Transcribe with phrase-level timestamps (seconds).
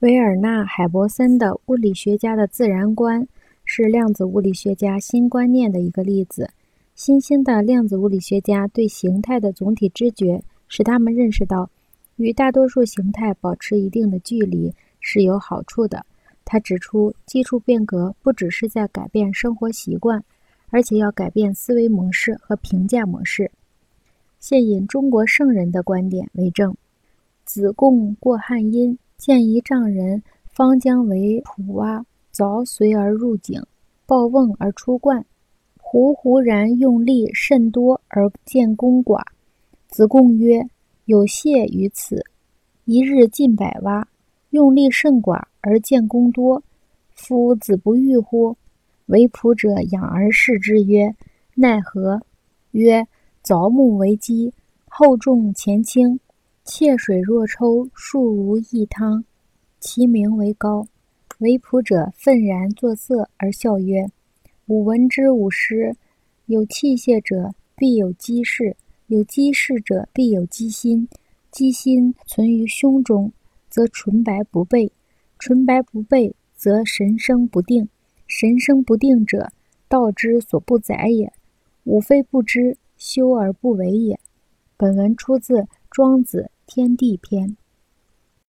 [0.00, 3.22] 维尔纳·海伯森的《物理学家的自然观》
[3.66, 6.48] 是量子物理学家新观念的一个例子。
[6.94, 11.68] 新兴的量子物理学家对形态的总体知觉，使他们认识到，
[12.16, 16.06] 与大多数形态保持一定的距离是有好处的。
[16.46, 20.24] 他指出，技术变革不只是在改变生活习惯，
[20.70, 23.50] 而且要改变思维模式和评价模式。
[24.38, 26.74] 现引中国圣人的观点为证
[27.44, 33.62] ：“子贡过汉阴。”见一丈人方将为普蛙，凿随而入井，
[34.06, 35.26] 抱瓮而出灌。
[35.76, 39.20] 胡胡然用力甚多而见功寡。
[39.88, 40.66] 子贡曰
[41.04, 42.24] ：“有谢于此。
[42.86, 44.08] 一日进百蛙，
[44.50, 46.62] 用力甚寡而见功多。
[47.12, 48.56] 夫子不欲乎？”
[49.04, 51.14] 为仆者仰而视之曰
[51.54, 52.22] ：“奈何？”
[52.72, 53.06] 曰
[53.44, 54.54] ：“凿木为基，
[54.88, 56.18] 厚重前倾。”
[56.72, 59.24] 切水若抽，数如一汤，
[59.80, 60.86] 其名为高。
[61.38, 64.06] 为仆者愤然作色而笑曰
[64.68, 65.96] ：“吾闻之吾师，
[66.46, 68.76] 有器械者必有机事，
[69.08, 71.08] 有机事者必有机心。
[71.50, 73.32] 机心存于胸中，
[73.68, 74.92] 则纯白不备；
[75.40, 77.88] 纯白不备，则神生不定。
[78.28, 79.50] 神生不定者，
[79.88, 81.32] 道之所不载也。
[81.82, 84.20] 吾非不知，修而不为也。”
[84.78, 85.66] 本文出自。
[85.92, 87.48] 庄子《天地篇》。